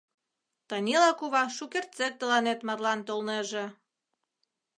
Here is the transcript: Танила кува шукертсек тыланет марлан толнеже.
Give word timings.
Танила 0.67 1.11
кува 1.19 1.43
шукертсек 1.57 2.13
тыланет 2.19 2.59
марлан 2.67 2.99
толнеже. 3.07 3.65